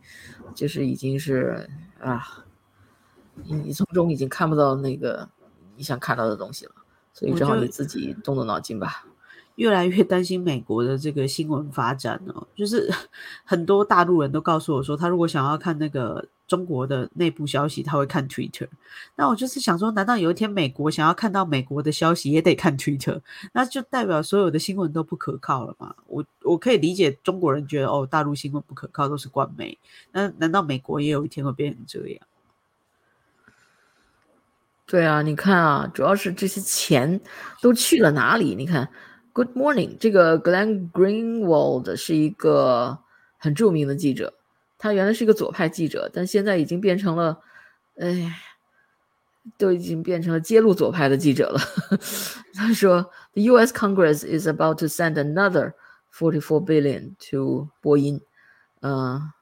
[0.55, 2.45] 就是已经是啊，
[3.43, 5.29] 你你从中已经看不到那个
[5.75, 6.71] 你想看到的东西了，
[7.13, 9.05] 所以只好你自己动动脑筋吧。
[9.59, 12.89] 越来越担心美国的这个新闻发展哦，就是
[13.43, 16.25] 很多大陆人都告诉我说，他如果想要看那个。
[16.49, 18.67] 中国的内部消息他会看 Twitter，
[19.15, 23.21] 那我就是想说，难道有一天美国想要看到美国的消息也得看 Twitter？
[23.53, 25.93] 那就代表所有的新闻都不可靠了吗？
[26.07, 29.77] 我我可以理解中国人觉得哦，大陆新闻不可靠，都是官媒。
[30.11, 32.19] 那难道美国也有一天会变成这样？
[34.87, 37.21] 对啊，你看啊，主要是这些钱
[37.61, 38.55] 都去了哪里？
[38.55, 38.89] 你看
[39.32, 42.98] ，Good morning，这个 Glenn Greenwald 是一个
[43.38, 44.34] 很着名的记者。
[44.78, 47.40] 他原来是一个左派记者，但现在已经变成了，
[47.96, 48.36] 哎，
[49.56, 51.60] 都已经变成了揭露左派的记者了。
[52.54, 53.72] 他说：“The U.S.
[53.72, 55.72] Congress is about to send another
[56.12, 58.20] forty-four billion to 波音、
[58.80, 59.32] 呃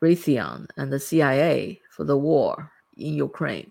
[0.00, 3.70] Raytheon and the CIA for the war in Ukraine.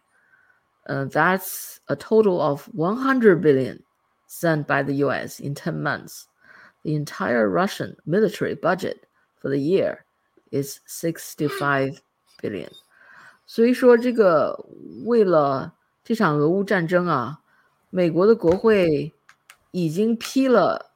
[0.88, 3.84] Uh, that's a total of 100 billion
[4.29, 6.27] Sent by the US in 10 months.
[6.85, 9.09] The entire Russian military budget
[9.41, 10.05] for the year
[10.51, 12.01] is sixty five
[12.41, 12.71] billion，
[13.47, 14.65] 所以说这个
[15.05, 17.41] 为了这场俄乌战争啊，
[17.91, 19.13] 美国的国会
[19.73, 20.93] 已经批了，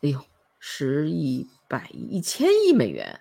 [0.00, 0.20] 哎呦，
[0.58, 3.20] 十亿、百亿、一千亿美元，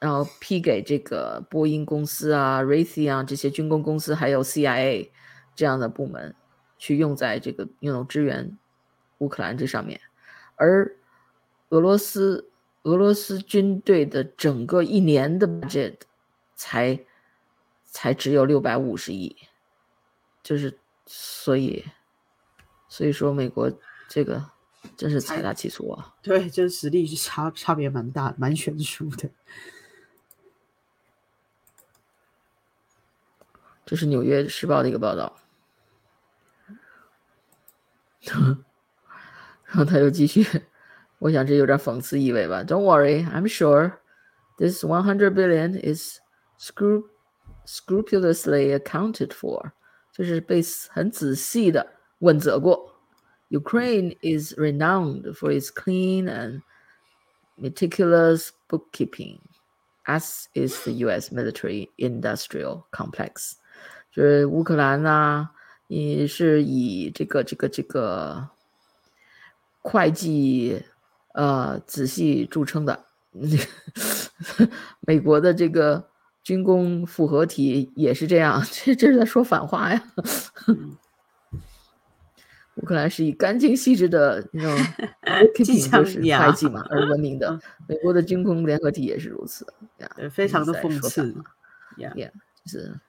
[0.00, 5.10] 然后批给这个波音公司啊、Raytheon 这些军工公司，还有 CIA
[5.54, 6.34] 这样的部门
[6.78, 8.56] 去用在这个用支援
[9.18, 10.00] 乌克兰这上面，
[10.56, 10.96] 而
[11.68, 12.50] 俄罗斯。
[12.84, 16.00] 俄罗斯军队的整个一年的 budget
[16.54, 17.00] 才
[17.86, 19.34] 才只有六百五十亿，
[20.42, 21.82] 就是所以
[22.86, 23.72] 所以说美国
[24.06, 24.50] 这个
[24.98, 26.14] 真是财大气粗啊！
[26.20, 29.30] 对，这实力差差别蛮大，蛮悬殊的。
[33.86, 35.38] 这是《纽约时报》的一个报道，
[38.23, 40.45] 然 后他又继续。
[41.19, 42.63] 我想这有点讽刺意味吧。
[42.63, 43.99] Don't worry, I'm sure
[44.57, 46.19] this 100 billion is
[46.57, 47.03] scrup
[47.65, 49.71] scrupulously accounted for，
[50.13, 51.85] 就是被很仔细的
[52.19, 52.95] 问责过。
[53.49, 56.61] Ukraine is renowned for its clean and
[57.57, 59.39] meticulous bookkeeping,
[60.05, 61.31] as is the U.S.
[61.33, 63.53] military-industrial complex。
[64.11, 65.49] 就是乌克兰呐，
[65.88, 68.48] 也是以这个这个这个
[69.80, 70.82] 会计
[71.34, 73.04] 呃，仔细著称的，
[75.06, 76.08] 美国的这个
[76.42, 80.02] 军工复合体也是这样， 这这是在说反话呀。
[82.76, 84.76] 乌克兰是以干净细致的那种
[85.64, 89.64] 计算是会计嘛而闻名的，美国的军工联合体也是如此，
[90.16, 91.32] 对，非常的讽刺
[91.96, 92.12] ，yeah，
[92.64, 93.00] 就是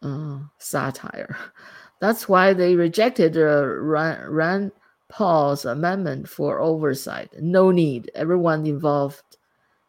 [0.00, 4.72] 嗯，satire。That's why they rejected run run.
[5.08, 7.28] Paul's amendment for oversight.
[7.38, 8.10] No need.
[8.14, 9.20] Everyone involved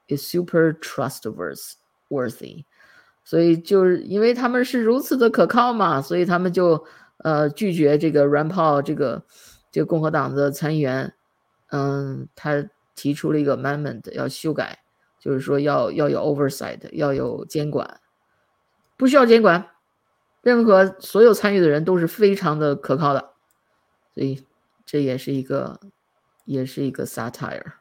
[0.09, 2.65] is super trustworthy.
[3.23, 6.85] 所以就是因为他们是如此的可靠嘛，所以他们就
[7.19, 9.23] 呃拒绝这个 Rand Paul 这个
[9.71, 11.13] 这个共和党的参议员，
[11.71, 14.79] 嗯，他提出了一个 amendment 要修改，
[15.21, 18.01] 就是说要要有 oversight，要有监管，
[18.97, 19.65] 不需要监管，
[20.42, 23.32] 任何所有参与的人都是非常的可靠的，
[24.14, 24.44] 所以。
[24.90, 25.78] 这也是一个，
[26.46, 27.74] 也是一个 satire。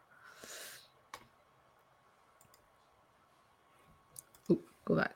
[4.83, 5.11] go back。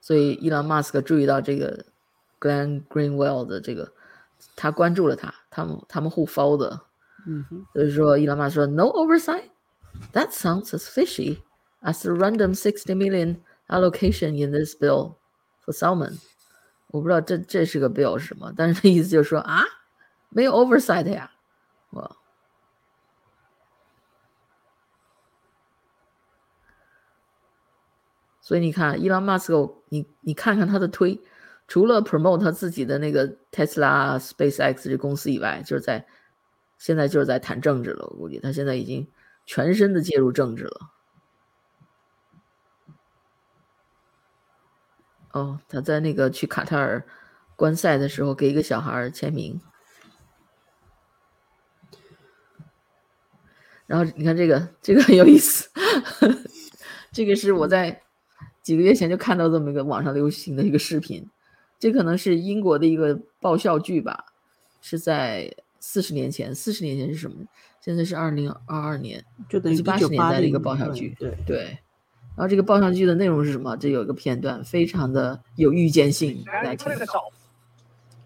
[0.00, 1.84] 所以伊朗马斯克注意到这个
[2.40, 3.92] Glenn Greenwald 的这个，
[4.56, 6.80] 他关注了他，他们他们互 follow 的。
[7.28, 9.50] 嗯哼，就是说伊朗马斯克说 No oversight.
[10.12, 11.42] That sounds as fishy
[11.80, 13.36] as the random sixty million
[13.68, 15.14] allocation in this bill
[15.64, 16.18] for Salmon。
[16.88, 19.62] 我不知道这这是个 bill 是什么，但是意思就是说啊，
[20.28, 21.30] 没有 oversight 呀，
[21.90, 22.16] 我。
[28.44, 31.18] 所以你看，伊朗马斯克，你你看看他的推，
[31.68, 36.04] 除了 promote 他自己的那个 Tesla、SpaceX 这公司以外，就是在
[36.76, 38.04] 现在就是在谈政治了。
[38.10, 39.08] 我估计他现在已经
[39.46, 40.80] 全身的介入政治了。
[45.32, 47.04] 哦，他在那个去卡塔尔
[47.56, 49.60] 观赛的时候，给一个小孩签名。
[53.86, 55.70] 然后你看这个，这个很有意思，
[57.10, 58.02] 这个是我在。
[58.62, 61.28] 几个月前就看到这么一个网上流行的一个视频，
[61.80, 64.26] 这可能是英国的一个爆笑剧吧，
[64.80, 66.54] 是在四十年前。
[66.54, 67.44] 四十年前是什么？
[67.80, 71.12] 现在是二零二二年，就等于八十年代的一个爆笑剧。
[71.18, 71.76] 对对。
[72.35, 73.75] 然后这个爆笑剧的内容是什么？
[73.77, 76.45] 这有一个片段，非常的有预见性。
[76.63, 76.91] 来听。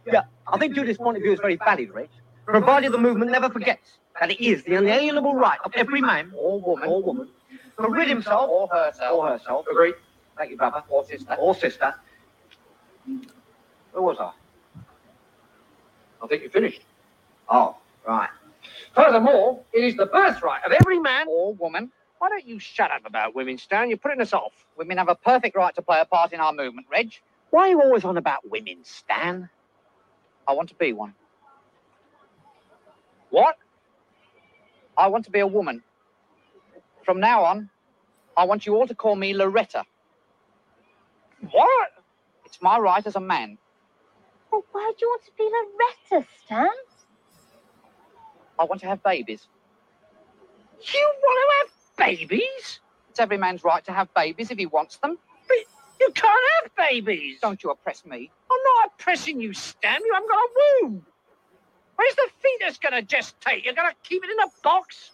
[0.06, 2.10] Yeah, I think Judith's point of view is very valid, Rich.
[2.46, 6.60] Provided the movement never forgets that it is the inalienable right of every man or
[6.60, 7.30] woman or woman
[7.78, 9.66] to rid himself or herself or herself.
[9.72, 9.94] Agree.
[10.38, 10.84] Thank you, brother.
[10.90, 11.36] Or sister.
[11.40, 11.94] Or sister.
[13.94, 14.32] Where was I?
[16.22, 16.82] I think you finished.
[17.48, 18.30] Oh, right.
[18.94, 21.92] Furthermore, it is the birthright of every man or woman.
[22.19, 23.89] why don't you shut up about women, Stan?
[23.89, 24.53] You're putting us off.
[24.77, 27.13] Women have a perfect right to play a part in our movement, Reg.
[27.51, 29.51] Why are you always on about women, Stan?
[30.49, 31.15] I want to be one.
[33.31, 33.57] What?
[34.97, 35.83] I want to be a woman.
[37.05, 37.71] From now on,
[38.37, 39.85] I want you all to call me Loretta.
[41.51, 41.89] What?
[42.45, 43.59] It's my right as a man.
[44.51, 45.51] Well, why do you want to be
[46.13, 46.69] Loretta, Stan?
[48.59, 49.49] I want to have babies.
[50.81, 51.76] You want to have
[52.07, 52.81] babies?
[53.11, 55.19] It's every man's right to have babies if he wants them.
[55.49, 55.57] But
[56.01, 57.39] you can't have babies.
[57.41, 58.31] Don't you oppress me.
[58.51, 60.01] I'm not oppressing you, Stan.
[60.05, 60.49] You haven't got a
[60.83, 61.07] womb.
[61.97, 63.65] Where's the fetus going to gestate?
[63.65, 65.13] You're going to keep it in a box?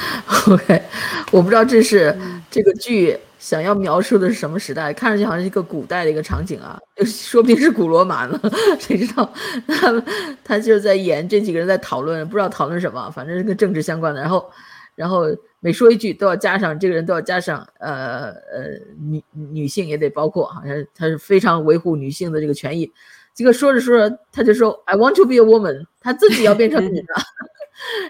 [0.48, 0.82] OK，
[1.30, 2.16] 我不知道这是
[2.50, 8.38] 这个剧想要描述的是什么时代，看上去好像是一个古代的一个场景啊，说不定是古罗马呢，
[8.78, 9.32] 谁知道？
[9.66, 10.04] 他
[10.44, 14.20] 他就在演这几个人在讨论，不知道讨论什么，反正是跟政治相关的。
[14.20, 14.50] 然后，
[14.94, 15.24] 然后
[15.60, 22.92] 每说一句都要加上这个人都要加上呃呃女女性也得包括，好像他是非常维护女性的这个权益。
[23.34, 27.14] 这个说着说着他就说 I want to be a woman，他自己要变成女的。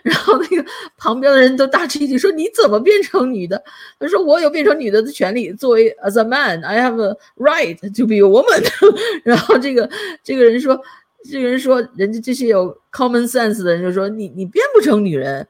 [0.02, 0.64] 然后那个
[0.96, 3.62] 旁边的人都大吃一惊，说：“你怎么变成女的？”
[3.98, 5.52] 他说：“我有变成女的的权利。
[5.52, 8.64] 作为 as a man, I have a right to be a woman。
[9.24, 9.88] ”然后这个
[10.22, 10.80] 这个人说
[11.30, 15.46] ：“这个人说，人家这些有 common sense 的人就说，你你变不成女人。”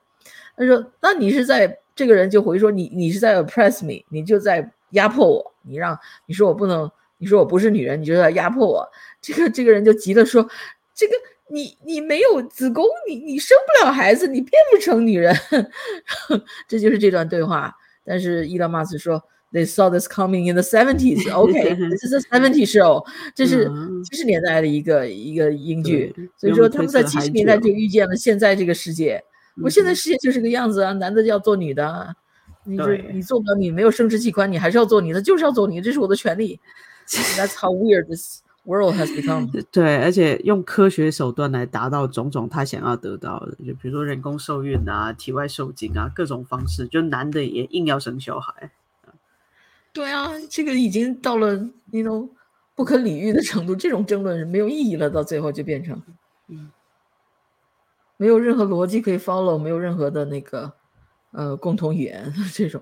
[0.56, 8.88] 他说：“那你是在这个人就回说，你你是在 oppress me，你就在压迫我，你让你说我不能，你说我不是女人，你就在压迫我。”
[9.22, 10.48] 这个这个人就急了说
[10.94, 11.14] ：“这个。”
[11.50, 15.36] 你你没有子宫，你你生不了孩子，你变不成女人，
[16.68, 17.74] 这就是这段对话。
[18.04, 21.28] 但是伊朗马斯说，They saw this coming in the seventies.
[21.30, 23.04] OK, this is a seventy show.
[23.34, 23.70] 这是
[24.08, 29.22] 七十年代的一个一个英剧，所以说他们在七十年代就遇见了现在这个世界。
[29.62, 32.14] 我现在世界就是个样子啊，男的要做女的，
[32.64, 36.60] 你就你做不了你没有生殖器官，你还是要做女的，就是要做女，这是我的权利。
[37.36, 38.42] That's how weird this.
[38.64, 48.70] World has become 对，而且用科学手段来达到种种他想要得到的，就比如说人工受孕啊、体外受精啊，各种方式，就男的也硬要生小孩。
[49.92, 52.28] 对啊，这个已经到了你 know
[52.76, 56.00] 不可理喻的程度，这种争论是没有意义了，到最后就变成，
[56.48, 56.70] 嗯，
[58.16, 60.72] 没有任何逻辑可以 follow，没有任何的那个
[61.32, 62.80] 呃共同语言 这种。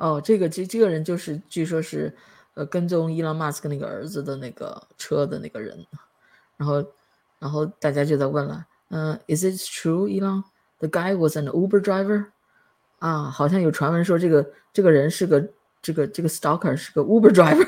[0.00, 2.16] 哦，这个这这个人就是据说是，
[2.54, 5.86] 呃，跟踪伊朗马斯克那个儿子的那个车的那个人，
[6.56, 6.82] 然后，
[7.38, 10.42] 然后大家就在问了，嗯，Is it true, Elon?
[10.78, 12.28] The guy was an Uber driver?
[13.00, 15.50] 啊，好像有传闻说这个这个人是个
[15.82, 17.66] 这个这个 stalker 是个 Uber driver。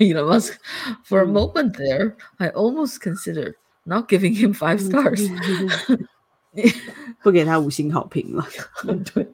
[0.00, 0.58] Elon Musk,
[1.04, 3.54] for a moment there, I almost considered
[3.84, 5.30] not giving him five stars.
[7.22, 8.44] 不给他五星好评了。
[9.14, 9.28] 对。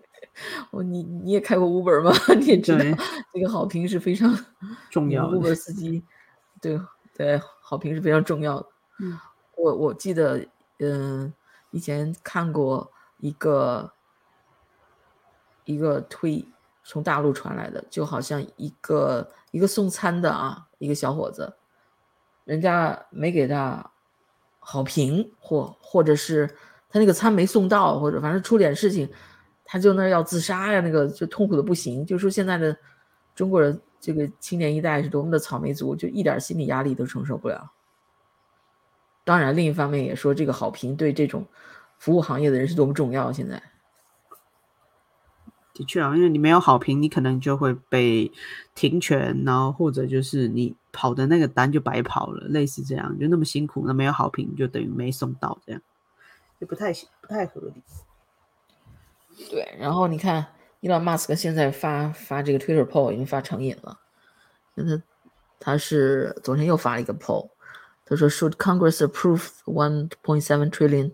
[0.70, 2.12] 我你你也开过 Uber 吗？
[2.39, 2.97] 你也知道对
[3.32, 4.37] 这个好评是非常
[4.91, 6.03] 重要的 Uber 司机，
[6.61, 6.80] 对
[7.16, 8.66] 对，好评是非常重要的。
[9.01, 9.18] 嗯
[9.57, 10.45] 我我记得，
[10.80, 11.32] 嗯、
[11.70, 13.93] 以前看过一个
[15.64, 16.45] 一个推
[16.82, 21.55] 从大陆传来的，就好像一个一个送餐的啊，一个小伙子，
[22.45, 23.91] 人家没给他
[24.59, 26.47] 好评，或或者是
[26.91, 29.09] 他那个餐没送到，或者反正出点事情，
[29.64, 32.04] 他就那要自杀呀，那个就痛苦的不行。
[32.04, 32.76] 就说现在的
[33.34, 37.72] 中国人这个青年一代是多么的草莓族，就一点心理压力都承受不了。
[39.24, 41.46] 当然，另一方面也说这个好评对这种
[41.98, 43.32] 服务行业的人是多么重要。
[43.32, 43.62] 现在，
[45.72, 48.30] 的确啊，因为你没有好评，你可能就会被
[48.74, 55.80] 停权，然后或者就是你跑的那个单就白跑了，类似这样，就那么辛苦，那没有好评就等于没送到，这样
[56.60, 56.92] 就不太
[57.22, 57.82] 不太合理。
[59.51, 60.47] 对，然后你看，
[60.80, 63.99] 伊朗马斯克现在发发这个 Twitter poll 已经发成瘾了，
[64.74, 65.03] 那他
[65.59, 67.51] 他是昨天又发了一个 poll，
[68.05, 71.12] 他说 Should Congress approve 1.7 trillion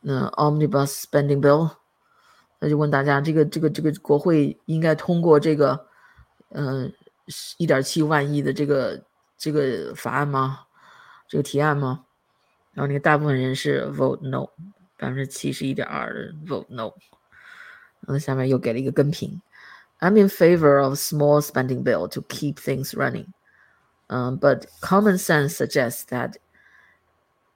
[0.00, 1.70] 那 omnibus spending bill？
[2.58, 5.86] 他就问大家，这个这个这个国会应该通过这个，
[6.50, 6.90] 呃，
[7.58, 9.02] 一点七万亿的这个
[9.36, 10.60] 这个法案吗？
[11.28, 12.04] 这个提案吗？
[12.72, 14.46] 然后那个大部分人是 vote no，
[14.98, 16.92] 百分之七十一点二的 vote no。
[18.01, 19.41] 然后下面又给了一个跟评，
[19.99, 23.33] I'm in favor of small spending bill to keep things running.
[24.07, 26.37] Um, but common sense suggests that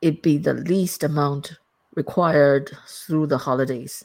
[0.01, 1.57] it be the least amount
[1.95, 4.03] required through the holidays.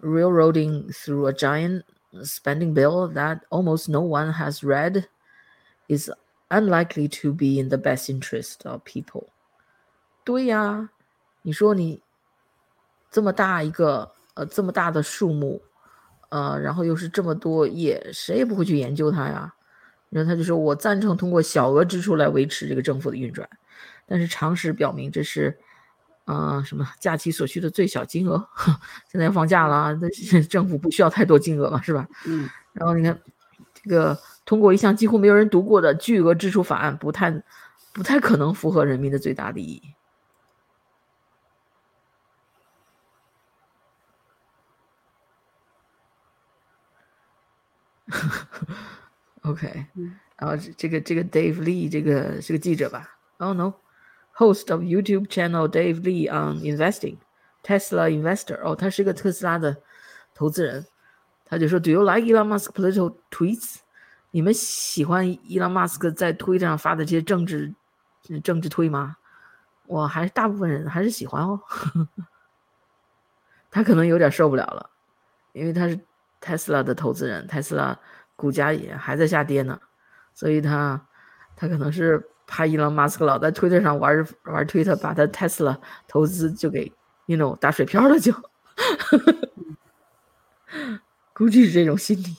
[0.00, 1.84] Railroading through a giant
[2.22, 5.08] spending bill that almost no one has read
[5.88, 6.10] is
[6.50, 9.28] unlikely to be in the best interest of people.
[10.24, 10.90] 对呀，
[11.42, 12.02] 你说你
[13.10, 15.61] 这么大一个 呃这么大的数目，
[16.29, 19.53] 呃，然后又是这么多页，谁也不会去研究它呀。
[20.09, 23.47] 然后他就说：“我赞成通过小额支出来维持这个政府的运转，
[24.05, 25.57] 但是常识表明这是，
[26.25, 28.45] 呃，什么假期所需的最小金额。
[29.09, 30.09] 现在要放假了啊，那
[30.43, 32.05] 政府不需要太多金额嘛，是吧？
[32.27, 33.17] 嗯，然后你看，
[33.73, 37.31] 这个通过一项几乎没有人读过的巨额支出法案，不太
[37.93, 39.81] 不太可能符合人民的最大利益。”
[49.43, 49.85] OK，
[50.37, 57.17] 然后这这个这个 Dave Lee 这个是个记者吧？Oh no，host of YouTube channel Dave Lee on investing
[57.63, 58.59] Tesla investor。
[58.63, 59.81] 哦，他是个特斯拉的
[60.33, 60.85] 投资人。
[61.45, 63.77] 他就说：“Do you like Elon Musk political tweets？
[64.29, 67.73] 你们喜欢伊朗马斯克在推特上发的这些政治
[68.41, 69.17] 政治推吗？
[69.87, 71.59] 我还是大部分人还是喜欢哦。
[73.69, 74.89] 他可能有点受不了了，
[75.51, 75.99] 因为他是
[76.41, 77.95] Tesla 的投资人，Tesla。”
[78.37, 79.79] 股价也还在下跌呢，
[80.33, 80.99] 所以他
[81.55, 85.77] 他可能是怕伊朗马斯克老在推特上玩玩推特，把他 Tesla
[86.07, 86.91] 投资就给
[87.27, 88.33] you know 打水漂了，就
[91.35, 92.35] 估计是这种心理。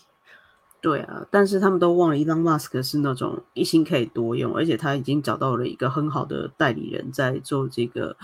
[0.81, 8.17] 对啊，但是他们都忘了伊朗马斯克是那种一心可以多用，而且他已经找到了一个很好的代理人，在做这个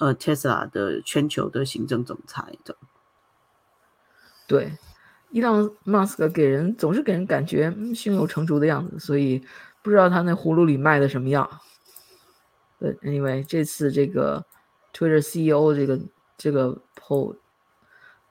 [0.00, 2.74] 呃 Tesla 的全球的行政总裁的。
[4.48, 4.72] 对。
[5.32, 9.42] 伊朗马斯克给人总是给人感觉嗯胸有成竹的样子，所以
[9.82, 11.48] 不知道他那葫芦里卖的什么药。
[12.78, 14.44] 对，anyway，这次这个
[14.92, 15.98] Twitter CEO 这个
[16.36, 17.36] 这个 poll，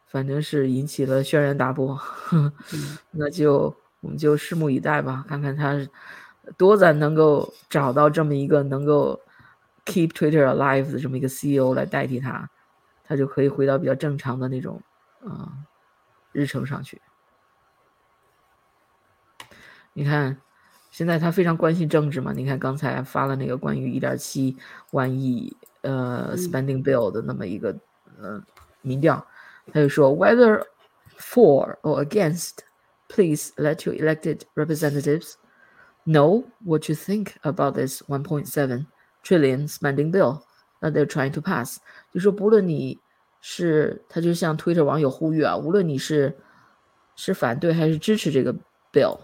[0.05, 1.99] 反正是引起了轩然大波。
[3.09, 5.75] 那就我们就拭目以待吧，看看他
[6.55, 9.19] 多咱能够找到这么一个能够
[9.85, 12.47] keep Twitter alive 的这么一个 CEO 来代替他，
[13.03, 14.79] 他就可以回到比较正常的那种
[15.25, 15.51] 啊。
[16.32, 17.00] 日程上去，
[19.94, 20.36] 你看，
[20.90, 22.32] 现在他非常关心政治嘛？
[22.32, 24.56] 你看刚才发了那个关于一点七
[24.90, 27.74] 万亿呃 spending bill 的那么一个
[28.20, 28.42] 呃
[28.82, 29.26] 民调，
[29.72, 30.62] 他就说 whether
[31.18, 32.58] for or against,
[33.08, 35.36] please let your elected representatives
[36.04, 38.86] know what you think about this 1.7
[39.22, 40.42] trillion spending bill
[40.80, 41.78] that they're trying to pass。
[42.12, 42.98] 就说不论你。
[43.43, 46.37] 是，他就向推着网友呼吁啊，无论你是
[47.15, 48.53] 是反对还是支持这个
[48.93, 49.19] bill，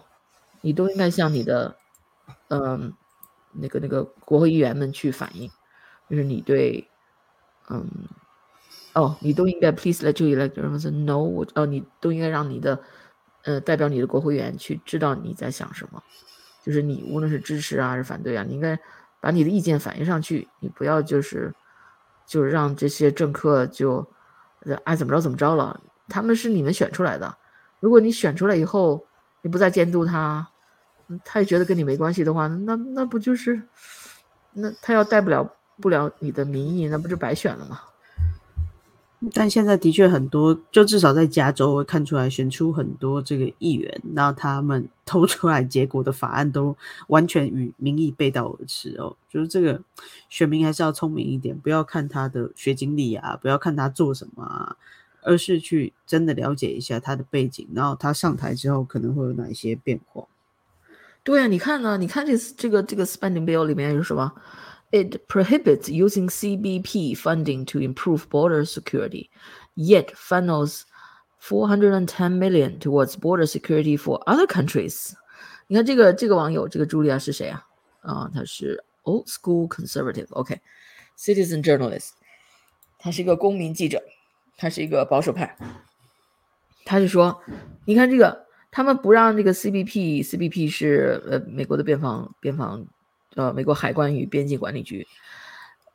[0.60, 1.76] 你都应该向你的
[2.48, 2.92] 嗯
[3.52, 5.48] 那个那个国会议员们去反映，
[6.10, 6.88] 就是你对
[7.70, 7.88] 嗯
[8.92, 12.80] 哦，你都应该 please let you electors know 我哦，你都应该让你的
[13.44, 16.02] 呃代表你的国会议员去知道你在想什么，
[16.64, 18.76] 就是你无论是支持啊还是反对啊，你应该
[19.20, 21.54] 把你的意见反映上去，你不要就是。
[22.28, 24.06] 就是让这些政客就
[24.84, 27.36] 爱怎么着怎么着了，他们是你们选出来的。
[27.80, 29.04] 如果你选出来以后，
[29.40, 30.46] 你不再监督他，
[31.24, 33.62] 他也觉得跟你没关系的话，那那不就是，
[34.52, 35.50] 那他要代不了
[35.80, 37.80] 不了你的民意，那不就白选了吗？
[39.32, 49.16] 但现在的确很多，就至少在加州会看出来，选出很多这个议员，那他们投出来结果的法案都完全与民意背道而驰哦。
[49.30, 49.80] 就是这个
[50.28, 54.76] 选民还是要聪明一点，不要看他的学经历啊，不要看他做什么啊，
[55.22, 60.26] 而是去真的了解一下他的背景，然后他上台之后可能会有哪些变化。
[61.24, 61.96] 对啊，你看呢？
[61.96, 64.32] 你看这这个这个 spending bill 里面有什么
[64.90, 69.28] ？It prohibits using CBP funding to improve border security,
[69.74, 70.82] yet funnels
[71.38, 75.12] 410 million towards border security for other countries.
[75.66, 77.66] 你看这个这个网友，这个茱莉亚是谁啊？
[78.00, 82.10] 啊，他是 old school conservative，OK，citizen、journalist，
[82.98, 84.02] 他是一个公民记者，
[84.56, 85.56] 他是一个保守派。
[86.84, 87.42] 他就说，
[87.84, 92.86] 你看这个，他们不让这个 CBP，CBP 是呃美国的边防边防
[93.34, 95.06] 呃，美国海关与边境管理局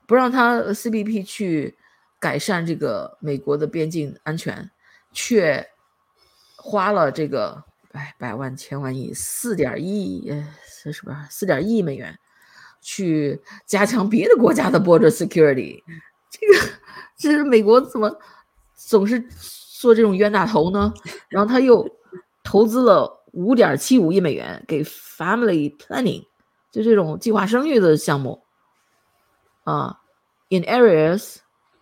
[0.05, 1.75] 不让他 CBP 去
[2.19, 4.69] 改善这个美国的边境安全，
[5.13, 5.65] 却
[6.57, 12.17] 花了这个哎百万千万亿四点一呃是不是四点一亿美元
[12.81, 15.81] 去加强别的国家的 border security？
[16.29, 16.73] 这个
[17.15, 18.19] 这是美国怎么
[18.75, 19.23] 总是
[19.79, 20.93] 做这种冤大头呢？
[21.29, 21.87] 然后他又
[22.43, 26.25] 投资了五点七五亿美元给 family planning。
[26.71, 28.43] 就这种计划生育的项目
[29.63, 30.01] 啊
[30.49, 31.35] ，in areas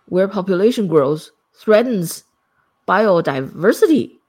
[0.10, 2.24] where population growth threatens
[2.92, 4.20] biodiversity。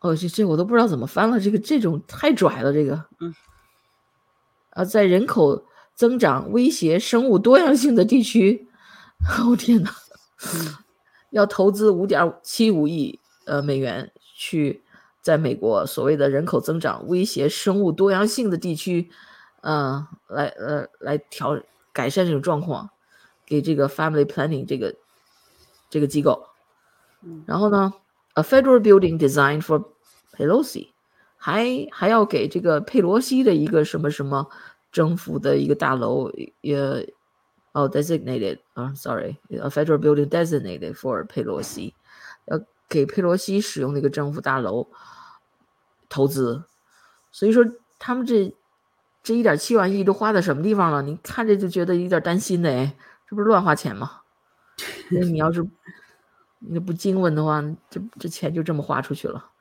[0.00, 3.04] 哦，这这我都不知道怎么翻了，这个这种太拽了，这个。
[3.20, 3.34] 嗯。
[4.70, 5.64] 啊，在人口
[5.94, 8.68] 增长威胁生物多样性的地区，
[9.48, 9.90] 我天哪，
[11.30, 14.82] 要投资五点七五亿呃美元去
[15.22, 19.10] 在美国所谓的人口增长威胁生物多样性的地区。
[19.62, 21.60] 嗯，来呃来调
[21.92, 22.90] 改善这种状况，
[23.44, 24.94] 给这个 family planning 这个
[25.90, 26.46] 这个机构，
[27.46, 27.92] 然后呢
[28.34, 29.84] ，a federal building designed for
[30.32, 30.88] Pelosi，
[31.36, 34.48] 还还要给这个佩罗西的一个什么什么
[34.92, 36.76] 政府的一个大楼也
[37.72, 41.94] 哦 designated 啊，sorry，a federal building designated for 佩洛西，
[42.46, 44.88] 要给佩罗西使用那个政府大楼
[46.08, 46.64] 投资，
[47.30, 47.64] 所以说
[47.98, 48.54] 他们这。
[49.22, 51.02] 这一点七万亿都花在什么地方了？
[51.02, 52.96] 你看着就觉得有点担心的哎，
[53.28, 54.20] 这不是乱花钱吗？
[55.10, 55.66] 那你要是
[56.58, 59.52] 你不经文的话，这这钱就这么花出去了。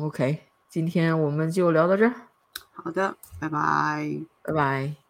[0.00, 2.14] OK，今天我们就聊到这儿。
[2.72, 5.07] 好的，拜拜，拜拜。